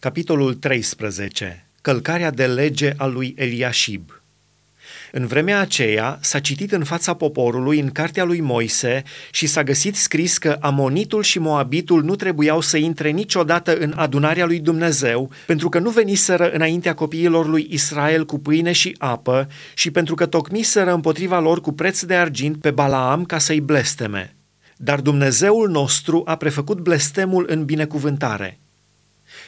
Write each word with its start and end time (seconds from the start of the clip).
Capitolul 0.00 0.54
13. 0.54 1.66
Călcarea 1.80 2.30
de 2.30 2.46
lege 2.46 2.92
a 2.96 3.06
lui 3.06 3.34
Eliashib. 3.36 4.22
În 5.12 5.26
vremea 5.26 5.60
aceea 5.60 6.18
s-a 6.20 6.38
citit 6.38 6.72
în 6.72 6.84
fața 6.84 7.14
poporului 7.14 7.80
în 7.80 7.90
cartea 7.90 8.24
lui 8.24 8.40
Moise 8.40 9.02
și 9.30 9.46
s-a 9.46 9.62
găsit 9.62 9.96
scris 9.96 10.38
că 10.38 10.56
Amonitul 10.60 11.22
și 11.22 11.38
Moabitul 11.38 12.02
nu 12.04 12.16
trebuiau 12.16 12.60
să 12.60 12.76
intre 12.76 13.10
niciodată 13.10 13.76
în 13.76 13.92
adunarea 13.96 14.46
lui 14.46 14.60
Dumnezeu, 14.60 15.30
pentru 15.46 15.68
că 15.68 15.78
nu 15.78 15.90
veniseră 15.90 16.50
înaintea 16.50 16.94
copiilor 16.94 17.46
lui 17.46 17.66
Israel 17.70 18.24
cu 18.24 18.38
pâine 18.38 18.72
și 18.72 18.94
apă 18.98 19.48
și 19.74 19.90
pentru 19.90 20.14
că 20.14 20.26
tocmiseră 20.26 20.92
împotriva 20.92 21.40
lor 21.40 21.60
cu 21.60 21.72
preț 21.72 22.02
de 22.02 22.14
argint 22.14 22.60
pe 22.60 22.70
Balaam 22.70 23.24
ca 23.24 23.38
să-i 23.38 23.60
blesteme. 23.60 24.36
Dar 24.76 25.00
Dumnezeul 25.00 25.70
nostru 25.70 26.22
a 26.24 26.36
prefăcut 26.36 26.78
blestemul 26.78 27.46
în 27.48 27.64
binecuvântare. 27.64 28.59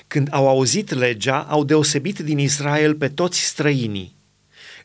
Când 0.06 0.28
au 0.30 0.48
auzit 0.48 0.94
legea, 0.94 1.46
au 1.48 1.64
deosebit 1.64 2.18
din 2.18 2.38
Israel 2.38 2.94
pe 2.94 3.08
toți 3.08 3.44
străinii. 3.44 4.20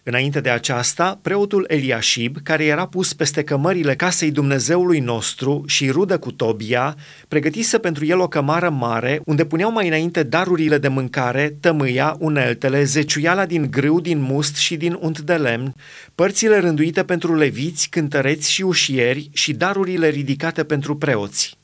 Înainte 0.09 0.41
de 0.41 0.49
aceasta, 0.49 1.19
preotul 1.21 1.65
Eliashib, 1.67 2.37
care 2.43 2.65
era 2.65 2.87
pus 2.87 3.13
peste 3.13 3.43
cămările 3.43 3.95
casei 3.95 4.31
Dumnezeului 4.31 4.99
nostru 4.99 5.63
și 5.65 5.89
rudă 5.89 6.17
cu 6.17 6.31
Tobia, 6.31 6.95
pregătise 7.27 7.77
pentru 7.77 8.05
el 8.05 8.19
o 8.19 8.27
cămară 8.27 8.69
mare, 8.69 9.21
unde 9.25 9.45
puneau 9.45 9.71
mai 9.71 9.87
înainte 9.87 10.23
darurile 10.23 10.77
de 10.77 10.87
mâncare, 10.87 11.55
tămâia, 11.59 12.15
uneltele, 12.19 12.83
zeciuiala 12.83 13.45
din 13.45 13.67
grâu, 13.71 13.99
din 13.99 14.21
must 14.21 14.55
și 14.55 14.75
din 14.75 14.97
unt 15.01 15.19
de 15.19 15.35
lemn, 15.35 15.75
părțile 16.15 16.57
rânduite 16.59 17.03
pentru 17.03 17.35
leviți, 17.35 17.89
cântăreți 17.89 18.51
și 18.51 18.61
ușieri 18.61 19.29
și 19.33 19.53
darurile 19.53 20.09
ridicate 20.09 20.63
pentru 20.63 20.97
preoți. 20.97 21.56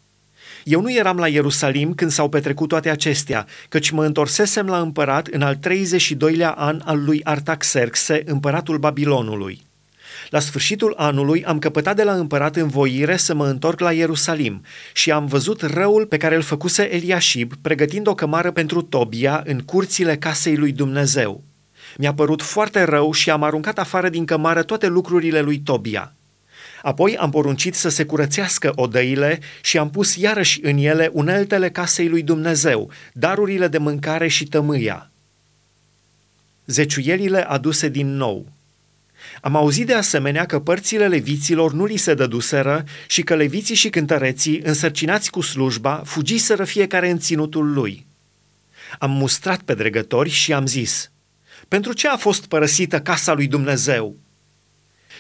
Eu 0.63 0.81
nu 0.81 0.91
eram 0.91 1.17
la 1.17 1.27
Ierusalim 1.27 1.94
când 1.94 2.12
s-au 2.12 2.30
petrecut 2.30 2.67
toate 2.67 2.90
acestea, 2.90 3.48
căci 3.70 3.90
mă 3.90 4.05
întorsesem 4.05 4.66
la 4.66 4.80
împărat 4.80 5.27
în 5.27 5.41
al 5.41 5.55
32-lea 5.55 6.53
an 6.55 6.81
al 6.86 7.03
lui 7.03 7.23
Artaxerxe, 7.23 8.22
împăratul 8.25 8.78
Babilonului. 8.78 9.61
La 10.30 10.39
sfârșitul 10.39 10.94
anului 10.97 11.45
am 11.45 11.59
căpătat 11.59 11.95
de 11.95 12.03
la 12.03 12.14
împărat 12.14 12.58
voire 12.58 13.17
să 13.17 13.34
mă 13.34 13.47
întorc 13.47 13.80
la 13.80 13.91
Ierusalim 13.91 14.64
și 14.94 15.11
am 15.11 15.25
văzut 15.25 15.61
răul 15.61 16.06
pe 16.06 16.17
care 16.17 16.36
îl 16.36 16.41
făcuse 16.41 16.94
Eliashib, 16.94 17.53
pregătind 17.61 18.08
o 18.08 18.16
cămară 18.16 18.52
pentru 18.52 18.81
Tobia 18.81 19.44
în 19.45 19.59
curțile 19.59 20.17
casei 20.17 20.58
lui 20.58 20.72
Dumnezeu. 20.72 21.44
Mi-a 21.97 22.14
părut 22.14 22.41
foarte 22.41 22.84
rău 22.84 23.11
și 23.11 23.30
am 23.30 23.44
aruncat 23.44 23.80
afară 23.80 24.09
din 24.09 24.25
cămară 24.25 24.64
toate 24.64 24.88
lucrurile 24.88 25.41
lui 25.41 25.59
Tobia. 25.59 26.14
Apoi 26.84 27.17
am 27.17 27.30
poruncit 27.30 27.76
să 27.76 27.89
se 27.89 28.03
curățească 28.03 28.72
odăile 28.76 29.39
și 29.62 29.78
am 29.78 29.89
pus 29.89 30.16
iarăși 30.16 30.59
în 30.64 30.78
ele 30.78 31.09
uneltele 31.14 31.70
casei 31.70 32.09
lui 32.09 32.23
Dumnezeu, 32.23 32.92
darurile 33.14 33.67
de 33.67 33.78
mâncare 33.78 34.28
și 34.28 34.45
tămâia. 34.45 35.12
Zeciuielile 36.66 37.48
aduse 37.48 37.90
din 37.90 38.16
nou. 38.16 38.48
Am 39.42 39.56
auzit 39.56 39.88
de 39.88 39.94
asemenea 39.94 40.45
că 40.45 40.59
părțile 40.59 41.08
leviților 41.08 41.73
nu 41.73 41.86
li 41.86 41.98
se 41.98 42.14
dăduseră 42.14 42.84
și 43.08 43.22
că 43.22 43.36
leviții 43.36 43.75
și 43.75 43.90
cântăreții, 43.90 44.59
însărcinați 44.64 45.30
cu 45.30 45.42
slujba, 45.42 46.02
fugiseră 46.06 46.64
fiecare 46.64 47.09
în 47.09 47.20
ținutul 47.20 47.73
lui. 47.73 48.06
Am 49.00 49.12
mustrat 49.12 49.62
pe 49.62 49.73
dregători 49.73 50.30
și 50.30 50.53
am 50.53 50.66
zis, 50.66 51.12
pentru 51.68 51.94
ce 51.94 52.08
a 52.08 52.18
fost 52.18 52.45
părăsită 52.45 53.00
casa 53.00 53.34
lui 53.34 53.47
Dumnezeu? 53.47 54.18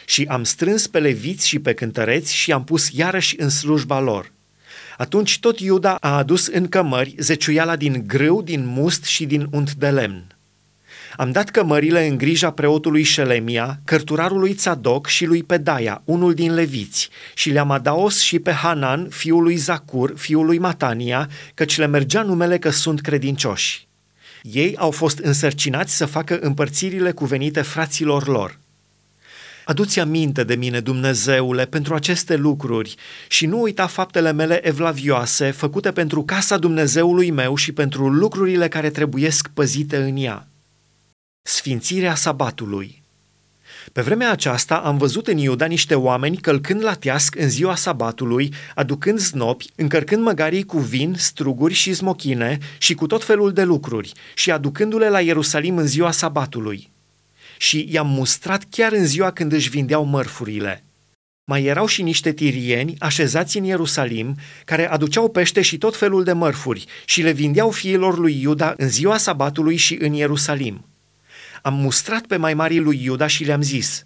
Și 0.05 0.25
am 0.29 0.43
strâns 0.43 0.87
pe 0.87 0.99
leviți 0.99 1.47
și 1.47 1.59
pe 1.59 1.73
cântăreți 1.73 2.35
și 2.35 2.51
am 2.51 2.63
pus 2.63 2.89
iarăși 2.91 3.35
în 3.37 3.49
slujba 3.49 3.99
lor. 3.99 4.31
Atunci 4.97 5.39
tot 5.39 5.59
Iuda 5.59 5.97
a 5.99 6.17
adus 6.17 6.47
în 6.47 6.67
cămări 6.67 7.15
zeciuiala 7.17 7.75
din 7.75 8.03
grâu, 8.07 8.41
din 8.41 8.65
must 8.65 9.03
și 9.03 9.25
din 9.25 9.47
unt 9.51 9.73
de 9.73 9.89
lemn. 9.89 10.27
Am 11.15 11.31
dat 11.31 11.49
cămările 11.49 12.07
în 12.07 12.17
grija 12.17 12.51
preotului 12.51 13.03
Șelemia, 13.03 13.79
cărturarului 13.85 14.53
Tzadok 14.53 15.07
și 15.07 15.25
lui 15.25 15.43
Pedaia, 15.43 16.01
unul 16.05 16.33
din 16.33 16.53
leviți, 16.53 17.09
și 17.33 17.49
le-am 17.49 17.71
adaos 17.71 18.19
și 18.19 18.39
pe 18.39 18.51
Hanan, 18.51 19.07
fiul 19.09 19.43
lui 19.43 19.55
Zacur, 19.55 20.13
fiul 20.17 20.45
lui 20.45 20.57
Matania, 20.57 21.29
căci 21.53 21.77
le 21.77 21.85
mergea 21.87 22.21
numele 22.21 22.57
că 22.57 22.69
sunt 22.69 23.01
credincioși. 23.01 23.87
Ei 24.41 24.75
au 24.77 24.91
fost 24.91 25.17
însărcinați 25.17 25.95
să 25.95 26.05
facă 26.05 26.39
împărțirile 26.39 27.11
cuvenite 27.11 27.61
fraților 27.61 28.27
lor. 28.27 28.59
Aduți 29.65 29.99
aminte 29.99 30.43
de 30.43 30.55
mine, 30.55 30.79
Dumnezeule, 30.79 31.65
pentru 31.65 31.93
aceste 31.93 32.35
lucruri 32.35 32.95
și 33.27 33.45
nu 33.45 33.61
uita 33.61 33.87
faptele 33.87 34.31
mele 34.31 34.67
evlavioase 34.67 35.51
făcute 35.51 35.91
pentru 35.91 36.23
casa 36.23 36.57
Dumnezeului 36.57 37.31
meu 37.31 37.55
și 37.55 37.71
pentru 37.71 38.09
lucrurile 38.09 38.67
care 38.67 38.89
trebuiesc 38.89 39.47
păzite 39.53 39.97
în 39.97 40.17
ea. 40.17 40.47
Sfințirea 41.41 42.15
sabatului 42.15 43.03
pe 43.91 44.01
vremea 44.01 44.31
aceasta 44.31 44.75
am 44.75 44.97
văzut 44.97 45.27
în 45.27 45.37
Iuda 45.37 45.65
niște 45.65 45.95
oameni 45.95 46.37
călcând 46.37 46.83
la 46.83 46.93
teasc 46.93 47.35
în 47.35 47.49
ziua 47.49 47.75
sabatului, 47.75 48.53
aducând 48.75 49.19
znopi, 49.19 49.65
încărcând 49.75 50.23
măgarii 50.23 50.63
cu 50.63 50.77
vin, 50.77 51.15
struguri 51.17 51.73
și 51.73 51.93
smochine 51.93 52.57
și 52.77 52.93
cu 52.93 53.07
tot 53.07 53.23
felul 53.23 53.53
de 53.53 53.63
lucruri 53.63 54.11
și 54.33 54.51
aducându-le 54.51 55.09
la 55.09 55.21
Ierusalim 55.21 55.77
în 55.77 55.87
ziua 55.87 56.11
sabatului 56.11 56.92
și 57.57 57.87
i-am 57.91 58.07
mustrat 58.07 58.63
chiar 58.69 58.91
în 58.91 59.05
ziua 59.05 59.31
când 59.31 59.51
își 59.51 59.69
vindeau 59.69 60.03
mărfurile. 60.03 60.83
Mai 61.45 61.63
erau 61.63 61.85
și 61.85 62.01
niște 62.01 62.31
tirieni 62.31 62.95
așezați 62.99 63.57
în 63.57 63.63
Ierusalim, 63.63 64.37
care 64.65 64.89
aduceau 64.89 65.29
pește 65.29 65.61
și 65.61 65.77
tot 65.77 65.97
felul 65.97 66.23
de 66.23 66.33
mărfuri 66.33 66.85
și 67.05 67.21
le 67.21 67.31
vindeau 67.31 67.71
fiilor 67.71 68.17
lui 68.17 68.41
Iuda 68.41 68.73
în 68.77 68.89
ziua 68.89 69.17
sabatului 69.17 69.75
și 69.75 69.97
în 70.01 70.13
Ierusalim. 70.13 70.85
Am 71.61 71.73
mustrat 71.73 72.25
pe 72.25 72.37
mai 72.37 72.53
marii 72.53 72.79
lui 72.79 73.03
Iuda 73.03 73.27
și 73.27 73.43
le-am 73.43 73.61
zis, 73.61 74.05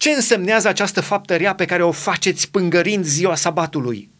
Ce 0.00 0.10
însemnează 0.10 0.68
această 0.68 1.00
faptă 1.00 1.36
rea 1.36 1.54
pe 1.54 1.64
care 1.64 1.82
o 1.82 1.92
faceți 1.92 2.50
pângărind 2.50 3.04
ziua 3.04 3.34
sabatului? 3.34 4.10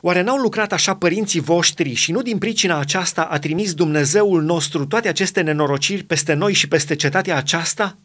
Oare 0.00 0.20
n-au 0.20 0.36
lucrat 0.36 0.72
așa 0.72 0.96
părinții 0.96 1.40
voștri 1.40 1.92
și 1.92 2.12
nu 2.12 2.22
din 2.22 2.38
pricina 2.38 2.78
aceasta 2.78 3.22
a 3.22 3.38
trimis 3.38 3.74
Dumnezeul 3.74 4.42
nostru 4.42 4.86
toate 4.86 5.08
aceste 5.08 5.40
nenorociri 5.40 6.02
peste 6.02 6.32
noi 6.32 6.52
și 6.52 6.68
peste 6.68 6.94
cetatea 6.94 7.36
aceasta? 7.36 7.98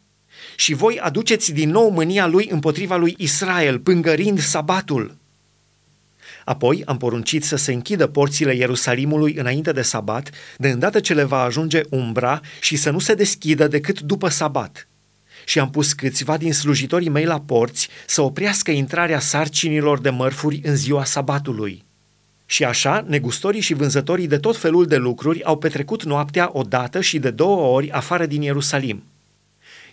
Și 0.56 0.74
voi 0.74 0.98
aduceți 1.00 1.52
din 1.52 1.70
nou 1.70 1.88
mânia 1.88 2.26
lui 2.26 2.48
împotriva 2.50 2.96
lui 2.96 3.14
Israel, 3.18 3.78
pângărind 3.78 4.40
sabatul. 4.40 5.16
Apoi 6.44 6.82
am 6.86 6.96
poruncit 6.96 7.44
să 7.44 7.56
se 7.56 7.72
închidă 7.72 8.06
porțile 8.06 8.54
Ierusalimului 8.54 9.34
înainte 9.34 9.72
de 9.72 9.82
sabat, 9.82 10.30
de 10.56 10.68
îndată 10.68 11.00
ce 11.00 11.14
le 11.14 11.24
va 11.24 11.42
ajunge 11.42 11.80
umbra 11.90 12.40
și 12.60 12.76
să 12.76 12.90
nu 12.90 12.98
se 12.98 13.14
deschidă 13.14 13.68
decât 13.68 14.00
după 14.00 14.28
sabat. 14.28 14.88
Și 15.44 15.58
am 15.58 15.70
pus 15.70 15.92
câțiva 15.92 16.36
din 16.36 16.52
slujitorii 16.52 17.08
mei 17.08 17.24
la 17.24 17.40
porți 17.40 17.88
să 18.06 18.22
oprească 18.22 18.70
intrarea 18.70 19.18
sarcinilor 19.18 20.00
de 20.00 20.10
mărfuri 20.10 20.60
în 20.64 20.76
ziua 20.76 21.04
sabatului. 21.04 21.84
Și 22.46 22.64
așa, 22.64 23.04
negustorii 23.08 23.60
și 23.60 23.74
vânzătorii 23.74 24.26
de 24.26 24.38
tot 24.38 24.56
felul 24.56 24.86
de 24.86 24.96
lucruri 24.96 25.44
au 25.44 25.58
petrecut 25.58 26.04
noaptea 26.04 26.50
o 26.52 26.62
dată 26.62 27.00
și 27.00 27.18
de 27.18 27.30
două 27.30 27.74
ori 27.74 27.90
afară 27.90 28.26
din 28.26 28.42
Ierusalim. 28.42 29.02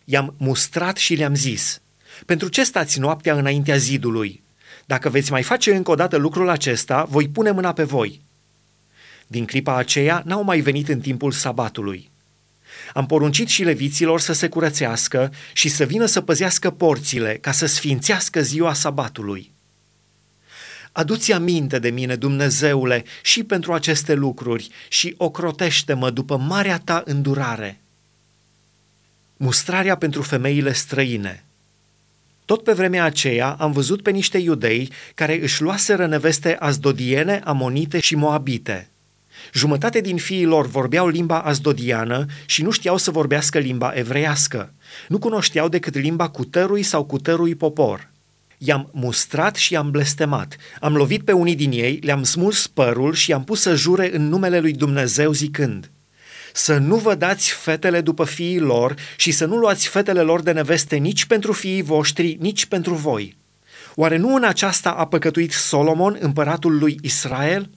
I-am 0.03 0.33
mustrat 0.37 0.97
și 0.97 1.15
le-am 1.15 1.35
zis, 1.35 1.81
pentru 2.25 2.47
ce 2.47 2.63
stați 2.63 2.99
noaptea 2.99 3.35
înaintea 3.35 3.75
zidului? 3.75 4.43
Dacă 4.85 5.09
veți 5.09 5.31
mai 5.31 5.43
face 5.43 5.75
încă 5.75 5.91
o 5.91 5.95
dată 5.95 6.17
lucrul 6.17 6.49
acesta, 6.49 7.03
voi 7.09 7.27
pune 7.27 7.51
mâna 7.51 7.73
pe 7.73 7.83
voi. 7.83 8.21
Din 9.27 9.45
clipa 9.45 9.75
aceea 9.75 10.21
n-au 10.25 10.43
mai 10.43 10.59
venit 10.59 10.87
în 10.89 10.99
timpul 10.99 11.31
sabatului. 11.31 12.10
Am 12.93 13.05
poruncit 13.05 13.47
și 13.47 13.63
leviților 13.63 14.19
să 14.19 14.33
se 14.33 14.47
curățească 14.47 15.33
și 15.53 15.69
să 15.69 15.85
vină 15.85 16.05
să 16.05 16.21
păzească 16.21 16.69
porțile 16.69 17.37
ca 17.41 17.51
să 17.51 17.65
sfințească 17.65 18.41
ziua 18.41 18.73
sabatului. 18.73 19.51
Aduți 20.91 21.31
aminte 21.31 21.79
de 21.79 21.89
mine, 21.89 22.15
Dumnezeule, 22.15 23.03
și 23.21 23.43
pentru 23.43 23.73
aceste 23.73 24.13
lucruri 24.13 24.69
și 24.87 25.13
ocrotește-mă 25.17 26.09
după 26.09 26.37
marea 26.37 26.77
ta 26.77 27.01
îndurare. 27.05 27.81
Mustrarea 29.37 29.97
pentru 29.97 30.21
femeile 30.21 30.73
străine 30.73 31.43
Tot 32.45 32.63
pe 32.63 32.73
vremea 32.73 33.03
aceea 33.03 33.49
am 33.59 33.71
văzut 33.71 34.01
pe 34.01 34.11
niște 34.11 34.37
iudei 34.37 34.91
care 35.15 35.41
își 35.41 35.61
luaseră 35.61 36.07
neveste 36.07 36.55
azdodiene, 36.59 37.41
amonite 37.43 37.99
și 37.99 38.15
moabite. 38.15 38.90
Jumătate 39.53 40.01
din 40.01 40.17
fiii 40.17 40.45
lor 40.45 40.67
vorbeau 40.67 41.07
limba 41.07 41.39
azdodiană 41.39 42.25
și 42.45 42.63
nu 42.63 42.71
știau 42.71 42.97
să 42.97 43.11
vorbească 43.11 43.59
limba 43.59 43.91
evreiască. 43.93 44.73
Nu 45.07 45.19
cunoșteau 45.19 45.69
decât 45.69 45.95
limba 45.95 46.29
cutărui 46.29 46.83
sau 46.83 47.03
cutărui 47.03 47.55
popor 47.55 48.09
i-am 48.63 48.89
mustrat 48.93 49.55
și 49.55 49.73
i-am 49.73 49.91
blestemat. 49.91 50.55
Am 50.79 50.95
lovit 50.95 51.23
pe 51.23 51.31
unii 51.31 51.55
din 51.55 51.71
ei, 51.71 51.99
le-am 52.03 52.23
smuls 52.23 52.67
părul 52.67 53.13
și 53.13 53.29
i-am 53.29 53.43
pus 53.43 53.61
să 53.61 53.75
jure 53.75 54.15
în 54.15 54.27
numele 54.29 54.59
lui 54.59 54.73
Dumnezeu 54.73 55.31
zicând 55.31 55.91
să 56.53 56.77
nu 56.77 56.95
vă 56.95 57.15
dați 57.15 57.51
fetele 57.51 58.01
după 58.01 58.23
fiii 58.23 58.59
lor 58.59 58.95
și 59.17 59.31
să 59.31 59.45
nu 59.45 59.55
luați 59.55 59.87
fetele 59.87 60.21
lor 60.21 60.41
de 60.41 60.51
neveste 60.51 60.95
nici 60.95 61.25
pentru 61.25 61.51
fiii 61.51 61.81
voștri, 61.81 62.37
nici 62.39 62.65
pentru 62.65 62.93
voi. 62.93 63.37
Oare 63.95 64.17
nu 64.17 64.35
în 64.35 64.43
aceasta 64.43 64.89
a 64.89 65.07
păcătuit 65.07 65.51
Solomon, 65.51 66.17
împăratul 66.19 66.77
lui 66.77 66.97
Israel? 67.01 67.69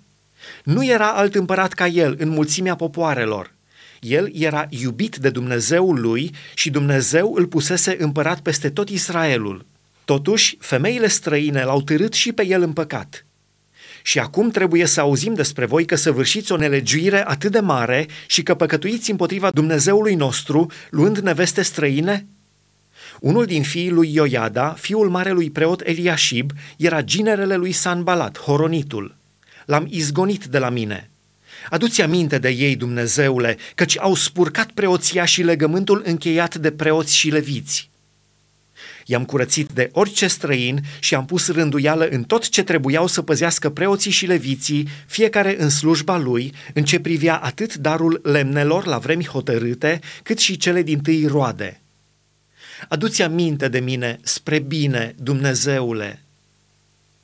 Nu 0.65 0.85
era 0.85 1.13
alt 1.13 1.35
împărat 1.35 1.73
ca 1.73 1.87
el 1.87 2.17
în 2.19 2.29
mulțimea 2.29 2.75
popoarelor. 2.75 3.53
El 4.01 4.31
era 4.33 4.67
iubit 4.69 5.17
de 5.17 5.31
Dumnezeul 5.31 6.01
lui 6.01 6.35
și 6.55 6.71
Dumnezeu 6.71 7.35
îl 7.35 7.47
pusese 7.47 7.97
împărat 7.99 8.41
peste 8.41 8.71
tot 8.71 8.89
Israelul. 8.89 9.67
Totuși, 10.05 10.57
femeile 10.61 11.09
străine 11.09 11.65
l-au 11.65 11.83
târât 11.83 12.13
și 12.13 12.33
pe 12.33 12.47
el 12.47 12.63
în 12.63 12.73
păcat. 12.73 13.27
Și 14.03 14.19
acum 14.19 14.51
trebuie 14.51 14.87
să 14.87 15.01
auzim 15.01 15.35
despre 15.35 15.67
voi 15.67 15.85
că 15.85 15.95
săvârșiți 15.95 16.53
o 16.53 16.57
nelegiuire 16.57 17.29
atât 17.29 17.51
de 17.51 17.61
mare 17.61 18.07
și 18.27 18.43
că 18.43 18.55
păcătuiți 18.55 19.11
împotriva 19.11 19.51
Dumnezeului 19.51 20.15
nostru, 20.15 20.71
luând 20.91 21.19
neveste 21.19 21.63
străine? 21.63 22.27
Unul 23.21 23.45
din 23.45 23.63
fiii 23.63 23.91
lui 23.91 24.15
Ioiada, 24.15 24.75
fiul 24.79 25.11
marelui 25.11 25.51
preot 25.51 25.81
Eliashib, 25.85 26.51
era 26.77 27.03
ginerele 27.03 27.57
lui 27.57 27.73
Sanbalat, 27.73 28.39
Horonitul. 28.39 29.17
L-am 29.65 29.87
izgonit 29.91 30.45
de 30.45 30.59
la 30.59 30.69
mine. 30.69 31.11
Aduți 31.71 32.03
aminte 32.03 32.39
de 32.39 32.49
ei, 32.49 32.77
Dumnezeule, 32.77 33.57
căci 33.75 33.99
au 33.99 34.15
spurcat 34.15 34.71
preoția 34.71 35.25
și 35.25 35.43
legământul 35.43 36.03
încheiat 36.05 36.57
de 36.57 36.71
preoți 36.71 37.17
și 37.17 37.31
leviți. 37.31 37.91
I-am 39.07 39.25
curățit 39.25 39.71
de 39.71 39.91
orice 39.93 40.27
străin 40.27 40.81
și 40.99 41.15
am 41.15 41.25
pus 41.25 41.49
rânduială 41.49 42.09
în 42.09 42.23
tot 42.23 42.49
ce 42.49 42.63
trebuiau 42.63 43.07
să 43.07 43.23
păzească 43.23 43.71
preoții 43.71 44.11
și 44.11 44.27
leviții, 44.27 44.89
fiecare 45.07 45.63
în 45.63 45.69
slujba 45.69 46.19
lui, 46.19 46.53
în 46.75 46.85
ce 46.85 47.01
privea 47.01 47.37
atât 47.37 47.75
darul 47.75 48.21
lemnelor 48.23 48.87
la 48.87 48.99
vremi 48.99 49.27
hotărâte, 49.27 50.01
cât 50.23 50.39
și 50.39 50.57
cele 50.57 50.83
din 50.83 51.01
tâi 51.01 51.27
roade. 51.27 51.81
Aduți 52.89 53.23
aminte 53.23 53.69
de 53.69 53.81
mine 53.81 54.19
spre 54.23 54.59
bine, 54.59 55.15
Dumnezeule, 55.19 56.24